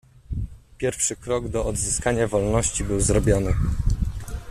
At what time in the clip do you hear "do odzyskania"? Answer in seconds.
1.47-2.27